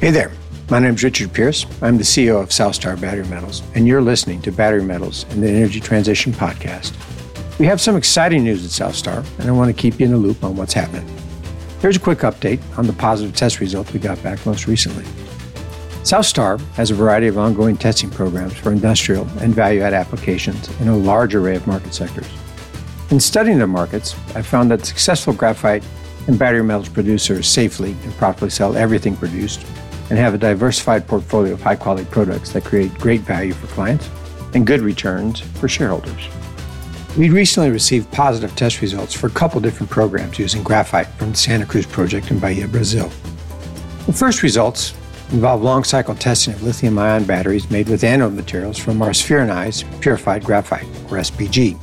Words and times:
Hey 0.00 0.10
there, 0.10 0.32
my 0.70 0.78
name 0.78 0.94
is 0.94 1.04
Richard 1.04 1.30
Pearce. 1.34 1.66
I'm 1.82 1.98
the 1.98 2.04
CEO 2.04 2.42
of 2.42 2.50
South 2.50 2.74
Star 2.74 2.96
Battery 2.96 3.26
Metals, 3.26 3.62
and 3.74 3.86
you're 3.86 4.00
listening 4.00 4.40
to 4.40 4.50
Battery 4.50 4.82
Metals 4.82 5.26
and 5.28 5.42
the 5.42 5.48
Energy 5.50 5.78
Transition 5.78 6.32
Podcast. 6.32 6.94
We 7.58 7.66
have 7.66 7.82
some 7.82 7.96
exciting 7.96 8.42
news 8.44 8.64
at 8.64 8.70
South 8.70 8.94
Star, 8.94 9.22
and 9.38 9.46
I 9.46 9.52
want 9.52 9.68
to 9.68 9.78
keep 9.78 10.00
you 10.00 10.06
in 10.06 10.12
the 10.12 10.16
loop 10.16 10.42
on 10.42 10.56
what's 10.56 10.72
happening. 10.72 11.06
Here's 11.82 11.98
a 11.98 12.00
quick 12.00 12.20
update 12.20 12.62
on 12.78 12.86
the 12.86 12.94
positive 12.94 13.36
test 13.36 13.60
results 13.60 13.92
we 13.92 14.00
got 14.00 14.22
back 14.22 14.46
most 14.46 14.66
recently. 14.66 15.04
South 16.02 16.24
Star 16.24 16.56
has 16.76 16.90
a 16.90 16.94
variety 16.94 17.26
of 17.26 17.36
ongoing 17.36 17.76
testing 17.76 18.08
programs 18.08 18.54
for 18.54 18.72
industrial 18.72 19.28
and 19.40 19.54
value 19.54 19.82
add 19.82 19.92
applications 19.92 20.70
in 20.80 20.88
a 20.88 20.96
large 20.96 21.34
array 21.34 21.56
of 21.56 21.66
market 21.66 21.92
sectors. 21.92 22.26
In 23.10 23.20
studying 23.20 23.58
the 23.58 23.66
markets, 23.66 24.16
I 24.34 24.40
found 24.40 24.70
that 24.70 24.86
successful 24.86 25.34
graphite 25.34 25.84
and 26.26 26.38
battery 26.38 26.64
metals 26.64 26.88
producers 26.88 27.46
safely 27.46 27.90
and 28.02 28.14
profitably 28.14 28.48
sell 28.48 28.78
everything 28.78 29.14
produced 29.14 29.66
and 30.10 30.18
have 30.18 30.34
a 30.34 30.38
diversified 30.38 31.06
portfolio 31.06 31.54
of 31.54 31.62
high 31.62 31.76
quality 31.76 32.04
products 32.10 32.52
that 32.52 32.64
create 32.64 32.92
great 32.94 33.20
value 33.20 33.52
for 33.52 33.68
clients 33.68 34.10
and 34.54 34.66
good 34.66 34.80
returns 34.80 35.40
for 35.40 35.68
shareholders. 35.68 36.28
We 37.16 37.30
recently 37.30 37.70
received 37.70 38.10
positive 38.12 38.54
test 38.54 38.80
results 38.80 39.14
for 39.14 39.28
a 39.28 39.30
couple 39.30 39.60
different 39.60 39.90
programs 39.90 40.38
using 40.38 40.62
graphite 40.62 41.08
from 41.14 41.30
the 41.30 41.36
Santa 41.36 41.66
Cruz 41.66 41.86
project 41.86 42.30
in 42.30 42.38
Bahia, 42.38 42.68
Brazil. 42.68 43.10
The 44.06 44.12
first 44.12 44.42
results 44.42 44.94
involve 45.32 45.62
long 45.62 45.84
cycle 45.84 46.14
testing 46.14 46.54
of 46.54 46.62
lithium 46.62 46.98
ion 46.98 47.24
batteries 47.24 47.70
made 47.70 47.88
with 47.88 48.02
anode 48.02 48.34
materials 48.34 48.78
from 48.78 49.00
our 49.02 49.10
spheronized 49.10 49.84
purified 50.00 50.44
graphite, 50.44 50.86
or 51.10 51.18
SPG. 51.18 51.78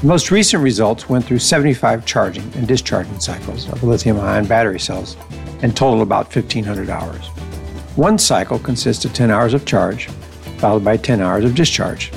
The 0.00 0.06
most 0.06 0.30
recent 0.30 0.62
results 0.62 1.08
went 1.08 1.24
through 1.24 1.38
75 1.38 2.04
charging 2.06 2.50
and 2.54 2.68
discharging 2.68 3.20
cycles 3.20 3.68
of 3.70 3.82
lithium 3.82 4.20
ion 4.20 4.46
battery 4.46 4.80
cells 4.80 5.16
and 5.64 5.74
total 5.74 6.02
about 6.02 6.26
1,500 6.26 6.90
hours. 6.90 7.26
One 7.96 8.18
cycle 8.18 8.58
consists 8.58 9.06
of 9.06 9.14
10 9.14 9.30
hours 9.30 9.54
of 9.54 9.64
charge, 9.64 10.08
followed 10.58 10.84
by 10.84 10.98
10 10.98 11.22
hours 11.22 11.42
of 11.42 11.54
discharge. 11.54 12.12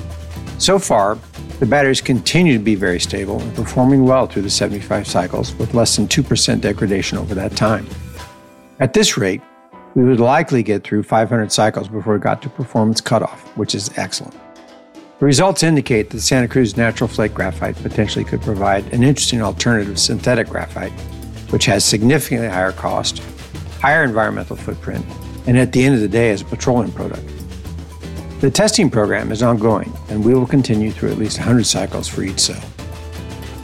So 0.57 0.77
far, 0.77 1.17
the 1.59 1.65
batteries 1.65 2.01
continue 2.01 2.57
to 2.57 2.63
be 2.63 2.75
very 2.75 2.99
stable 2.99 3.39
and 3.39 3.55
performing 3.55 4.03
well 4.03 4.27
through 4.27 4.41
the 4.41 4.49
75 4.49 5.07
cycles 5.07 5.55
with 5.55 5.73
less 5.73 5.95
than 5.95 6.09
2% 6.09 6.59
degradation 6.59 7.17
over 7.17 7.33
that 7.35 7.55
time. 7.55 7.87
At 8.81 8.93
this 8.93 9.17
rate, 9.17 9.41
we 9.95 10.03
would 10.03 10.19
likely 10.19 10.61
get 10.61 10.83
through 10.83 11.03
500 11.03 11.49
cycles 11.49 11.87
before 11.87 12.15
we 12.15 12.19
got 12.19 12.41
to 12.41 12.49
performance 12.49 12.99
cutoff, 12.99 13.47
which 13.55 13.73
is 13.73 13.97
excellent. 13.97 14.35
The 15.19 15.25
results 15.25 15.63
indicate 15.63 16.09
that 16.09 16.19
Santa 16.19 16.49
Cruz 16.49 16.75
natural 16.75 17.07
flake 17.07 17.33
graphite 17.33 17.77
potentially 17.77 18.25
could 18.25 18.41
provide 18.41 18.91
an 18.93 19.03
interesting 19.03 19.41
alternative 19.41 19.95
to 19.95 20.01
synthetic 20.01 20.47
graphite, 20.47 20.91
which 21.49 21.65
has 21.65 21.85
significantly 21.85 22.49
higher 22.49 22.73
cost, 22.73 23.21
higher 23.81 24.03
environmental 24.03 24.55
footprint, 24.55 25.05
and 25.47 25.57
at 25.57 25.71
the 25.71 25.83
end 25.83 25.95
of 25.95 26.01
the 26.01 26.07
day 26.07 26.31
as 26.31 26.41
a 26.41 26.45
petroleum 26.45 26.91
product. 26.91 27.23
The 28.41 28.51
testing 28.51 28.89
program 28.89 29.31
is 29.31 29.41
ongoing, 29.41 29.91
and 30.09 30.23
we 30.23 30.33
will 30.33 30.45
continue 30.45 30.91
through 30.91 31.11
at 31.11 31.17
least 31.17 31.37
100 31.37 31.65
cycles 31.65 32.07
for 32.07 32.23
each 32.23 32.39
cell. 32.39 32.61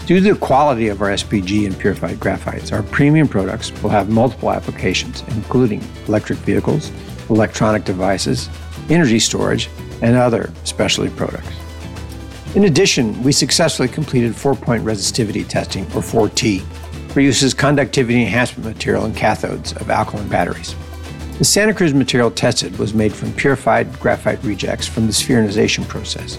Due 0.06 0.20
to 0.20 0.34
the 0.34 0.40
quality 0.40 0.90
of 0.90 1.02
our 1.02 1.10
SPG 1.10 1.66
and 1.66 1.78
purified 1.78 2.18
graphites, 2.18 2.74
our 2.74 2.84
premium 2.84 3.28
products 3.28 3.72
will 3.82 3.90
have 3.90 4.10
multiple 4.10 4.52
applications, 4.52 5.24
including 5.30 5.82
electric 6.08 6.40
vehicles, 6.40 6.92
electronic 7.30 7.86
devices, 7.86 8.50
energy 8.90 9.20
storage, 9.20 9.70
and 10.02 10.16
other 10.16 10.52
specialty 10.66 11.10
products. 11.16 11.48
In 12.56 12.66
addition, 12.66 13.22
we 13.24 13.32
successfully 13.32 13.88
completed 13.88 14.36
four 14.36 14.56
point 14.56 14.84
resistivity 14.84 15.48
testing, 15.48 15.86
or 15.86 16.02
4T, 16.02 16.64
as 17.18 17.54
conductivity 17.54 18.22
enhancement 18.22 18.66
material 18.76 19.06
in 19.06 19.14
cathodes 19.14 19.80
of 19.80 19.90
alkaline 19.90 20.28
batteries. 20.28 20.76
The 21.38 21.46
Santa 21.46 21.74
Cruz 21.74 21.94
material 21.94 22.32
tested 22.32 22.78
was 22.78 22.94
made 22.94 23.14
from 23.14 23.34
purified 23.34 24.00
graphite 24.00 24.44
rejects 24.44 24.88
from 24.88 25.06
the 25.08 25.14
spheronization 25.14 25.88
process 25.88 26.38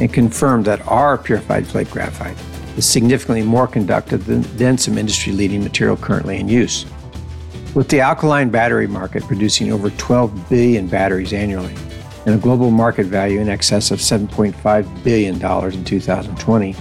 and 0.00 0.12
confirmed 0.12 0.64
that 0.66 0.86
our 0.88 1.16
purified 1.16 1.66
flake 1.66 1.90
graphite 1.90 2.36
is 2.76 2.88
significantly 2.88 3.42
more 3.42 3.66
conductive 3.66 4.26
than, 4.26 4.42
than 4.56 4.76
some 4.76 4.98
industry 4.98 5.32
leading 5.32 5.62
material 5.62 5.96
currently 5.96 6.38
in 6.38 6.48
use. 6.48 6.86
With 7.74 7.88
the 7.88 8.00
alkaline 8.00 8.50
battery 8.50 8.86
market 8.86 9.22
producing 9.24 9.72
over 9.72 9.90
12 9.90 10.48
billion 10.48 10.88
batteries 10.88 11.32
annually 11.32 11.74
and 12.26 12.34
a 12.34 12.38
global 12.38 12.70
market 12.70 13.06
value 13.06 13.40
in 13.40 13.48
excess 13.48 13.90
of 13.90 14.00
$7.5 14.00 15.04
billion 15.04 15.34
in 15.34 15.84
2020, 15.84 16.76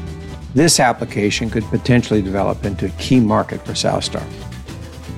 this 0.55 0.79
application 0.79 1.49
could 1.49 1.65
potentially 1.65 2.21
develop 2.21 2.63
into 2.63 2.85
a 2.85 2.89
key 2.91 3.19
market 3.19 3.63
for 3.65 3.75
South 3.75 4.05
Star. 4.05 4.25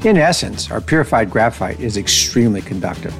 In 0.03 0.17
essence, 0.17 0.71
our 0.71 0.81
purified 0.81 1.29
graphite 1.29 1.79
is 1.79 1.95
extremely 1.95 2.61
conductive, 2.61 3.13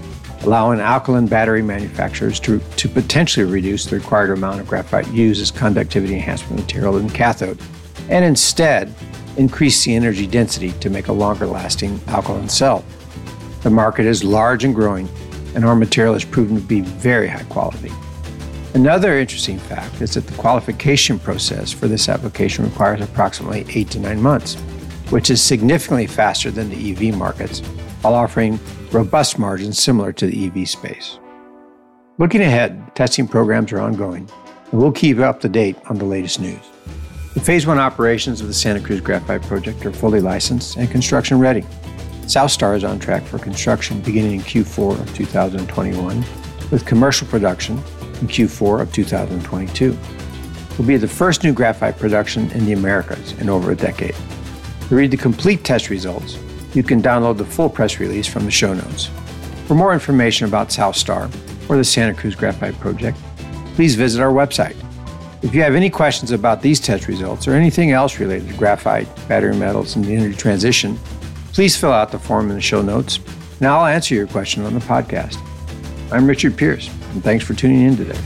allowing 0.44 0.79
alkaline 0.79 1.28
battery 1.28 1.61
manufacturers 1.61 2.39
to, 2.39 2.59
to 2.59 2.89
potentially 2.89 3.45
reduce 3.45 3.85
the 3.85 3.97
required 3.97 4.31
amount 4.31 4.59
of 4.59 4.67
graphite 4.67 5.07
used 5.09 5.41
as 5.41 5.51
conductivity 5.51 6.16
enhancement 6.16 6.59
material 6.59 6.97
in 6.97 7.07
cathode, 7.07 7.59
and 8.09 8.25
instead 8.25 8.91
increase 9.38 9.85
the 9.85 9.95
energy 9.95 10.25
density 10.25 10.72
to 10.79 10.89
make 10.89 11.09
a 11.09 11.13
longer 11.13 11.45
lasting 11.45 11.99
alkaline 12.07 12.49
cell. 12.49 12.84
The 13.61 13.69
market 13.69 14.07
is 14.07 14.23
large 14.23 14.63
and 14.63 14.73
growing, 14.73 15.07
and 15.53 15.63
our 15.63 15.75
material 15.75 16.13
has 16.13 16.25
proven 16.25 16.55
to 16.55 16.61
be 16.63 16.81
very 16.81 17.28
high 17.28 17.44
quality. 17.44 17.91
Another 18.78 19.18
interesting 19.18 19.58
fact 19.58 20.02
is 20.02 20.14
that 20.14 20.28
the 20.28 20.38
qualification 20.38 21.18
process 21.18 21.74
for 21.74 21.88
this 21.88 22.08
application 22.08 22.64
requires 22.64 23.02
approximately 23.02 23.66
eight 23.70 23.90
to 23.90 24.00
nine 24.00 24.22
months 24.22 24.56
which 25.10 25.32
is 25.32 25.42
significantly 25.42 26.06
faster 26.06 26.52
than 26.52 26.70
the 26.70 26.92
EV 26.92 27.16
markets, 27.16 27.62
while 28.02 28.14
offering 28.14 28.60
robust 28.92 29.40
margins 29.40 29.82
similar 29.82 30.14
to 30.14 30.28
the 30.28 30.46
EV 30.46 30.70
space. 30.70 31.18
Looking 32.20 32.42
ahead, 32.42 32.96
testing 32.96 33.28
programs 33.28 33.72
are 33.72 33.80
ongoing, 33.80 34.30
and 34.72 34.80
we'll 34.80 34.92
keep 34.92 35.18
you 35.18 35.24
up 35.24 35.40
to 35.42 35.50
date 35.50 35.76
on 35.90 35.98
the 35.98 36.06
latest 36.06 36.40
news. 36.40 36.62
The 37.34 37.40
Phase 37.40 37.66
1 37.66 37.80
operations 37.80 38.42
of 38.42 38.48
the 38.48 38.54
Santa 38.54 38.80
Cruz 38.80 39.02
Graphite 39.02 39.42
Project 39.42 39.84
are 39.88 39.92
fully 39.92 40.22
licensed 40.22 40.78
and 40.78 40.92
construction 40.92 41.40
ready. 41.40 41.66
South 42.28 42.52
Star 42.52 42.76
is 42.76 42.84
on 42.84 43.00
track 43.00 43.24
for 43.24 43.40
construction 43.40 44.02
beginning 44.02 44.34
in 44.34 44.42
Q4 44.42 45.00
of 45.00 45.16
2021, 45.16 46.24
with 46.70 46.86
commercial 46.86 47.28
production 47.28 47.82
in 48.22 48.28
Q4 48.28 48.81
of 48.81 48.94
2022. 48.94 49.97
Will 50.78 50.85
be 50.85 50.97
the 50.97 51.07
first 51.07 51.44
new 51.44 51.53
graphite 51.53 51.97
production 51.97 52.51
in 52.51 52.66
the 52.66 52.73
Americas 52.73 53.33
in 53.39 53.50
over 53.50 53.72
a 53.72 53.75
decade. 53.75 54.16
To 54.89 54.95
read 54.95 55.11
the 55.11 55.17
complete 55.17 55.63
test 55.63 55.89
results, 55.89 56.38
you 56.73 56.83
can 56.83 57.01
download 57.01 57.38
the 57.38 57.45
full 57.45 57.69
press 57.69 58.00
release 58.00 58.28
from 58.28 58.45
the 58.45 58.51
show 58.51 58.73
notes. 58.73 59.09
For 59.66 59.75
more 59.75 59.94
information 59.94 60.47
about 60.47 60.72
South 60.72 60.95
Star 60.95 61.29
or 61.67 61.78
the 61.78 61.83
Santa 61.83 62.13
Cruz 62.13 62.35
Graphite 62.35 62.79
Project, 62.79 63.17
please 63.75 63.95
visit 63.95 64.22
our 64.22 64.31
website. 64.31 64.75
If 65.44 65.53
you 65.53 65.61
have 65.61 65.75
any 65.75 65.89
questions 65.89 66.31
about 66.31 66.61
these 66.61 66.79
test 66.79 67.07
results 67.07 67.47
or 67.47 67.53
anything 67.53 67.91
else 67.91 68.19
related 68.19 68.49
to 68.49 68.55
graphite, 68.55 69.07
battery 69.28 69.55
metals, 69.55 69.95
and 69.95 70.03
the 70.03 70.16
energy 70.16 70.35
transition, 70.35 70.97
please 71.53 71.75
fill 71.75 71.91
out 71.91 72.11
the 72.11 72.19
form 72.19 72.49
in 72.49 72.55
the 72.55 72.61
show 72.61 72.81
notes, 72.81 73.19
and 73.59 73.67
I'll 73.67 73.85
answer 73.85 74.16
your 74.16 74.28
question 74.28 74.63
on 74.63 74.73
the 74.73 74.79
podcast. 74.79 75.38
I'm 76.09 76.25
Richard 76.25 76.56
Pearce, 76.56 76.90
and 77.12 77.22
thanks 77.22 77.44
for 77.44 77.53
tuning 77.53 77.81
in 77.81 77.97
today. 77.97 78.18